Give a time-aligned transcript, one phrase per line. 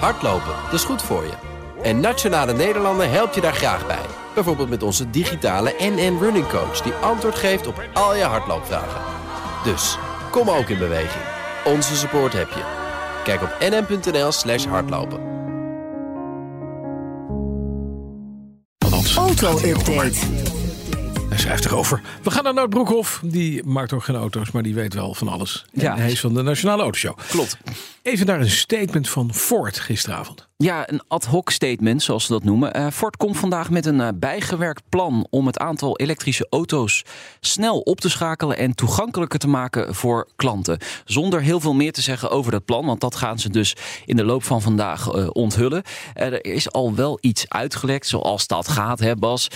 [0.00, 1.32] Hardlopen, dat is goed voor je.
[1.82, 3.98] En Nationale Nederlanden helpt je daar graag bij.
[4.34, 6.80] Bijvoorbeeld met onze digitale NN Running Coach...
[6.80, 9.00] die antwoord geeft op al je hardloopvragen.
[9.64, 9.98] Dus,
[10.30, 11.22] kom ook in beweging.
[11.64, 12.62] Onze support heb je.
[13.24, 15.32] Kijk op nn.nl slash hardlopen.
[19.16, 20.18] Auto-update.
[21.28, 22.00] Hij schrijft erover.
[22.22, 23.20] We gaan naar Nout Broekhoff.
[23.24, 25.64] Die maakt ook geen auto's, maar die weet wel van alles.
[25.74, 25.96] En Ja.
[25.96, 27.16] hij is van de Nationale Autoshow.
[27.28, 27.56] Klopt.
[28.04, 30.48] Even naar een statement van Ford gisteravond.
[30.56, 32.72] Ja, een ad hoc statement, zoals ze dat noemen.
[32.74, 37.04] Eh, Ford komt vandaag met een eh, bijgewerkt plan om het aantal elektrische auto's
[37.40, 40.78] snel op te schakelen en toegankelijker te maken voor klanten.
[41.04, 44.16] Zonder heel veel meer te zeggen over dat plan, want dat gaan ze dus in
[44.16, 45.82] de loop van vandaag eh, onthullen.
[46.12, 49.48] Er is al wel iets uitgelekt, zoals dat gaat, hè Bas.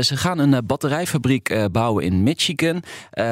[0.00, 2.82] Ze gaan een batterijfabriek bouwen in Michigan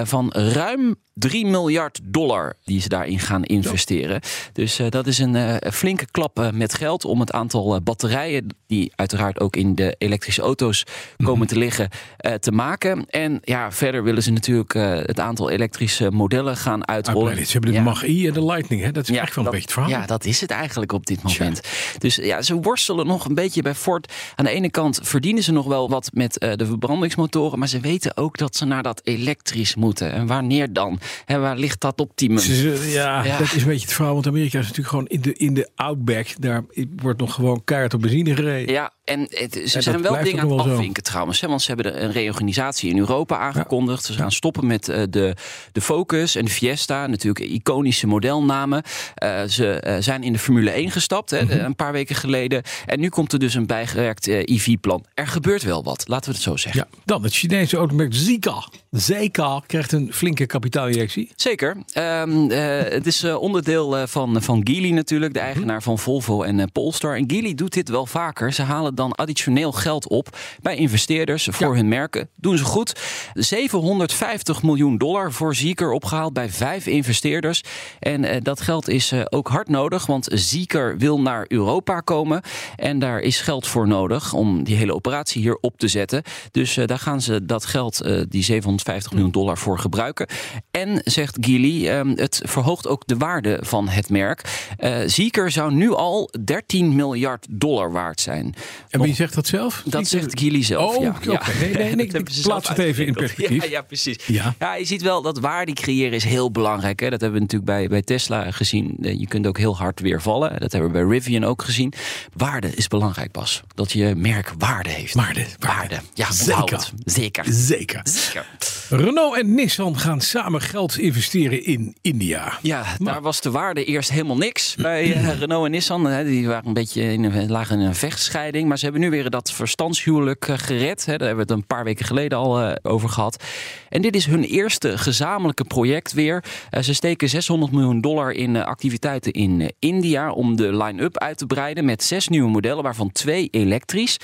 [0.05, 4.21] van ruim 3 miljard dollar die ze daarin gaan investeren.
[4.53, 9.41] Dus dat is een flinke klap met geld om het aantal eh, batterijen, die uiteraard
[9.41, 10.85] ook in de elektrische auto's
[11.25, 13.07] komen te liggen, eh, te maken.
[13.11, 17.19] En ja, verder willen ze natuurlijk eh, het aantal elektrische modellen gaan uitrollen.
[17.19, 17.47] Uitbreiden.
[17.47, 17.83] Ze hebben de Ja.
[17.83, 18.83] Mach-E en de Lightning.
[18.83, 18.93] Hè?
[18.93, 19.91] Dat is echt wel een beetje het verhaal.
[19.91, 21.61] Ja, dat is het eigenlijk op dit moment.
[21.99, 24.13] Dus ja, ze worstelen nog een beetje bij Ford.
[24.35, 27.59] Aan de ene kant verdienen ze nog wel wat met de verbrandingsmotoren.
[27.59, 30.13] Maar ze weten ook dat ze naar dat elektrisch moeten.
[30.13, 31.01] En wanneer dan?
[31.27, 32.39] En waar ligt dat optimum?
[32.83, 33.39] Ja, Ja.
[33.39, 34.15] dat is een beetje het verhaal.
[34.15, 36.27] Want Amerika is natuurlijk gewoon in de, in de outback.
[36.39, 36.65] Daar
[37.03, 38.75] wordt nog gewoon keihard op benzine gereden.
[38.75, 40.71] Ja, en het, ze zijn wel dingen aan het zo.
[40.73, 41.41] afvinken trouwens.
[41.41, 44.05] Hè, want ze hebben een reorganisatie in Europa aangekondigd.
[44.05, 45.35] Ze gaan stoppen met eh, de,
[45.73, 47.07] de Focus en de Fiesta.
[47.07, 48.83] Natuurlijk iconische modelnamen.
[49.15, 51.53] Eh, ze eh, zijn in de Formule 1 gestapt hè, Mhm.
[51.65, 52.63] een paar weken geleden.
[52.87, 55.05] En nu komt er dus een bijgewerkt EV-plan.
[55.15, 56.87] Er gebeurt wel wat, laten we het zo zeggen.
[56.93, 58.69] Ja, dan het Chinese automerk Zika.
[58.97, 61.31] Zika krijgt een flinke kapitaalinjectie.
[61.37, 61.77] Zeker.
[61.93, 66.43] Ehm, eh, het is eh, onderdeel eh, van, van Geely natuurlijk, de eigenaar van Volvo
[66.43, 67.17] en Polestar.
[67.17, 68.53] En Geely doet dit wel vaker.
[68.53, 72.29] Ze halen dan additioneel geld op bij investeerders voor hun merken.
[72.37, 73.01] Doen ze goed.
[73.35, 77.63] 750 miljoen dollar voor Zeekr opgehaald bij vijf investeerders.
[78.01, 82.43] En dat geld is ook hard nodig, want Zeekr wil naar Europa komen.
[82.77, 86.23] En daar is geld voor nodig om die hele operatie hier op te zetten.
[86.51, 90.27] Dus daar gaan ze dat geld, die 750 miljoen dollar, voor gebruiken.
[90.71, 94.43] En zegt Geely, ehm, het verhoogt ook de waarde van het merk.
[94.77, 98.55] Eh Zeekr zou nu al 13 miljard dollar waard zijn.
[98.91, 99.83] En wie zegt dat zelf?
[99.85, 100.97] Dat zegt Geely zelf.
[100.97, 101.09] Oh, ja.
[101.09, 101.31] oké.
[101.33, 101.43] Ja.
[101.61, 103.65] Nee, nee, nee, ik plaats het even in perspectief.
[103.65, 104.17] Ja, ja precies.
[104.27, 104.55] Ja.
[104.59, 104.75] Ja.
[104.75, 107.01] je ziet wel dat waarde creëren is heel belangrijk.
[107.01, 107.11] Hè.
[107.11, 108.97] Dat hebben we natuurlijk bij, bij Tesla gezien.
[109.03, 110.61] Eh, Je kunt ook heel hard weer vallen.
[110.61, 111.93] Dat hebben we bij Rivian ook gezien.
[112.37, 113.63] Waarde is belangrijk, Bas.
[113.75, 115.15] Dat je merk waarde heeft.
[115.15, 115.77] Waarde, waarde.
[115.77, 116.01] Waarde.
[116.15, 116.91] Ja, Zeker.
[117.05, 117.45] Zeker.
[117.49, 118.01] Zeker.
[118.05, 118.47] Zeker.
[118.89, 122.59] Renault en Nissan gaan samen geld investeren in India.
[122.63, 126.25] Ja, daar was de waarde eerst helemaal niks bij eh, Renault en Nissan.
[126.25, 128.69] Die waren een beetje in een, lagen in een vechtscheiding.
[128.69, 131.07] Maar ze hebben nu weer dat verstandshuwelijk eh, gered.
[131.07, 133.45] Daar hebben we het een paar weken geleden al eh, over gehad.
[133.89, 136.45] En dit is hun eerste gezamenlijke project weer.
[136.81, 141.85] Ze steken 600 miljoen dollar in activiteiten in India om de line-up uit te breiden
[141.85, 144.17] met zes nieuwe modellen, waarvan twee elektrisch.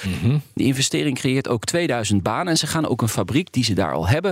[0.54, 2.46] Die investering creëert ook 2000 banen.
[2.46, 4.31] En ze gaan ook een fabriek die ze daar al hebben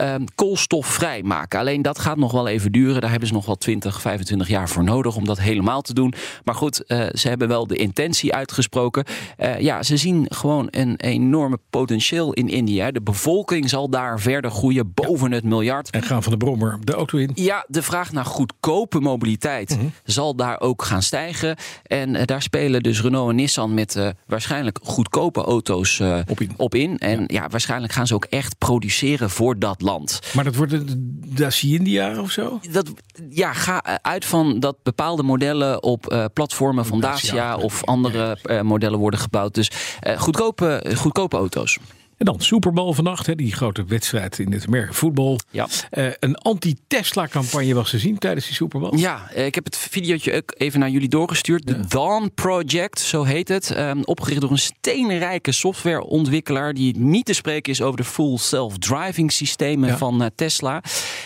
[0.00, 1.58] ehm, koolstofvrij maken.
[1.58, 3.00] Alleen dat gaat nog wel even duren.
[3.00, 6.14] Daar hebben ze nog wel 20, 25 jaar voor nodig om dat helemaal te doen.
[6.44, 9.04] Maar goed, eh, ze hebben wel de intentie uitgesproken.
[9.36, 12.90] Eh, ja, ze zien gewoon een enorme potentieel in India.
[12.90, 15.90] De bevolking zal daar verder groeien boven het miljard.
[15.90, 17.30] En gaan van de brommer de auto in.
[17.34, 21.56] Ja, de vraag naar goedkope mobiliteit zal daar ook gaan stijgen.
[21.82, 26.52] En eh, daar spelen dus Renault en Nissan met waarschijnlijk goedkope auto's Op in.
[26.56, 26.98] op in.
[26.98, 27.48] En ja.
[27.48, 29.88] waarschijnlijk gaan ze ook echt produceren voor dat land.
[30.34, 32.60] Maar dat wordt een Dacia India of zo?
[32.70, 32.92] Dat,
[33.30, 38.38] ja, ga eh, uit van dat bepaalde modellen op eh, platformen van Dacia, of andere
[38.42, 39.54] eh, modellen worden gebouwd.
[39.54, 39.70] Dus
[40.16, 41.78] goedkope, goedkope auto's.
[42.20, 45.38] En dan Super Bowl vannacht, hè, die grote wedstrijd in het merk voetbal.
[45.50, 45.68] Ja.
[45.90, 48.96] Eh, een anti-Tesla-campagne was te zien tijdens die Super Bowl.
[48.98, 51.66] Ja, eh, ik heb het videootje ook even naar jullie doorgestuurd.
[51.66, 53.70] De Dawn Project, zo heet het.
[53.70, 56.74] Ehm, opgericht door een steenrijke softwareontwikkelaar...
[56.74, 59.96] die niet te spreken is over de full self-driving systemen Ja.
[59.96, 60.82] van eh, Tesla.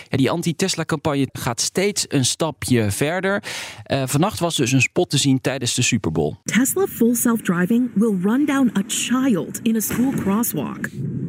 [0.08, 3.42] Ja, die anti-Tesla-campagne gaat steeds een stapje verder.
[3.82, 6.34] Eh, vannacht was dus een spot te zien tijdens de Super Bowl.
[6.44, 10.83] Tesla full self driving will run down a child in a school crosswalk,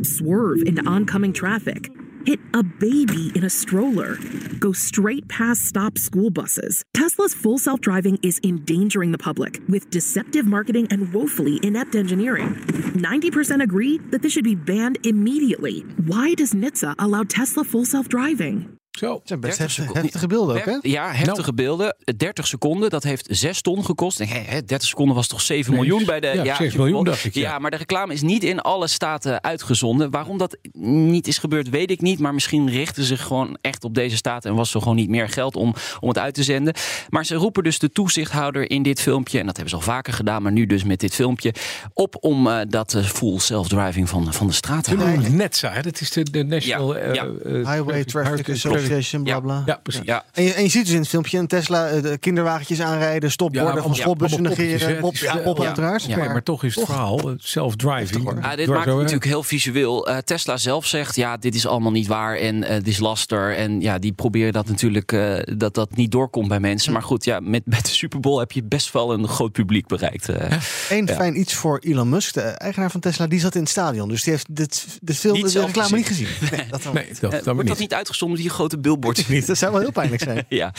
[0.05, 1.89] swerve into oncoming traffic,
[2.25, 4.17] hit a baby in a stroller,
[4.59, 6.83] go straight past stop school buses.
[6.93, 12.55] Tesla's full self driving is endangering the public with deceptive marketing and woefully inept engineering.
[12.95, 15.81] 90% agree that this should be banned immediately.
[16.05, 18.74] Why does NHTSA allow Tesla full self driving?
[18.97, 19.13] Zo.
[19.13, 20.77] Het zijn best 30 heftige, beelden ook, hè?
[20.81, 21.53] Ja, heftige Nou.
[21.53, 21.95] beelden.
[22.17, 24.19] 30 seconden, dat heeft 6 ton gekost.
[24.19, 26.27] En, hè, hè, 30 seconden was toch 7 Nee, miljoen bij de...
[26.27, 27.41] ja, 6 Super miljoen dacht ik, ja.
[27.41, 30.09] Ja, maar de reclame is niet in alle staten uitgezonden.
[30.11, 32.19] Waarom dat niet is gebeurd, weet ik niet.
[32.19, 34.49] Maar misschien richten ze zich gewoon echt op deze staten...
[34.49, 36.73] en was er gewoon niet meer geld om, om het uit te zenden.
[37.09, 39.39] Maar ze roepen dus de toezichthouder in dit filmpje...
[39.39, 41.53] en dat hebben ze al vaker gedaan, maar nu dus met dit filmpje...
[41.93, 45.35] op om eh, dat eh, full self-driving van, van de straat te halen.
[45.35, 45.81] NETSA, hè?
[45.81, 47.25] dat is de, de National Ja, eh, ja.
[47.71, 48.47] Highway Traffic
[48.85, 49.39] Association, bla Ja.
[49.39, 49.63] bla.
[49.65, 50.01] Ja, precies.
[50.05, 52.81] Ja, En je, en je ziet dus in het filmpje een Tesla eh, de kinderwagentjes
[52.81, 54.99] aanrijden, stopborden van schoolbussen negeren.
[54.99, 55.65] Pop, Het ja, pop ja.
[55.65, 56.03] uiteraard.
[56.03, 58.43] Ja, Ja, maar toch is het verhaal eh, self-driving.
[58.45, 60.07] Ah, dit maakt natuurlijk heel visueel.
[60.07, 63.55] Eh, Tesla zelf zegt, ja, dit is allemaal niet waar en eh, dit is laster.
[63.55, 66.93] En ja, die proberen dat natuurlijk, eh, dat dat niet doorkomt bij mensen.
[66.93, 69.87] Maar goed, ja, met, met de Super Bowl heb je best wel een groot publiek
[69.87, 70.29] bereikt.
[70.29, 70.57] eh.
[70.89, 71.13] Eén Ja.
[71.15, 74.09] fijn iets voor Elon Musk, de eigenaar van Tesla, die zat in het stadion.
[74.09, 76.27] Dus die heeft dit, de film, de reclame niet gezien.
[76.51, 77.77] Nee, dat, Eh, wordt dat niet.
[77.77, 79.27] niet uitgezonden, die grote billboards?
[79.27, 79.47] niet.
[79.47, 80.45] Dat zou wel heel pijnlijk zijn.
[80.49, 80.71] ja.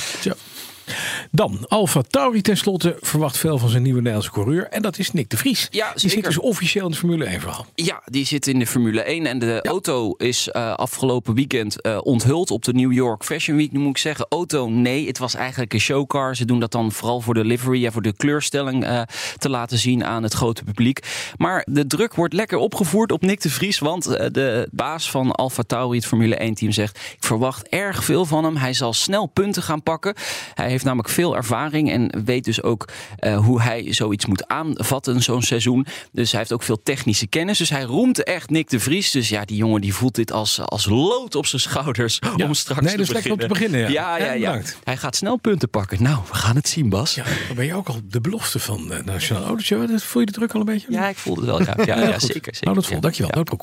[1.30, 4.68] Dan, Alfa Tauri tenslotte verwacht veel van zijn nieuwe Nederlandse coureur.
[4.68, 5.68] En dat is Nick de Vries.
[5.70, 7.66] Ja, Die zit dus officieel in het Formule 1 verhaal.
[7.74, 9.26] Ja, die zit in de Formule 1.
[9.26, 13.72] En de auto is eh, afgelopen weekend eh, onthuld op de New York Fashion Week.
[13.72, 15.06] Nu moet ik zeggen, auto nee.
[15.06, 16.36] Het was eigenlijk een showcar.
[16.36, 19.02] Ze doen dat dan vooral voor de livery en voor de kleurstelling eh,
[19.38, 21.00] te laten zien aan het grote publiek.
[21.36, 23.78] Maar de druk wordt lekker opgevoerd op Nick de Vries.
[23.78, 26.98] Want de baas van Alfa Tauri, het Formule 1 team, zegt...
[26.98, 28.56] ik verwacht erg veel van hem.
[28.56, 30.14] Hij zal snel punten gaan pakken.
[30.54, 35.22] Hij heeft namelijk veel ervaring en weet dus ook eh, hoe hij zoiets moet aanvatten,
[35.22, 35.86] zo'n seizoen.
[36.12, 37.58] Dus hij heeft ook veel technische kennis.
[37.58, 39.10] Dus hij roemt echt Nick de Vries.
[39.10, 42.80] Dus ja, die jongen die voelt dit als, als lood op zijn schouders om straks
[42.80, 43.88] Nee, te dat is lekker om te beginnen, ja.
[43.88, 44.38] Ja, ja, Ja, ja.
[44.50, 44.78] bedankt.
[44.84, 46.02] Hij gaat snel punten pakken.
[46.02, 47.14] Nou, we gaan het zien, Bas.
[47.14, 47.24] Ja,
[47.54, 49.98] ben je ook al de belofte van de Nationale Autoshow.
[49.98, 50.86] Voel je de druk al een beetje?
[50.90, 51.86] Ja, ik voelde het wel.
[51.86, 52.20] Ja, ja, goed.
[52.20, 52.60] zeker, zeker.
[52.60, 52.94] Nou, dat vol.
[52.94, 53.00] Ja.
[53.00, 53.30] Dankjewel.
[53.34, 53.54] Ja.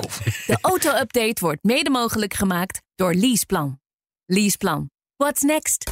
[0.53, 3.79] De auto-update wordt mede mogelijk gemaakt door Leaseplan.
[4.25, 4.89] Leaseplan.
[5.17, 5.91] What's next?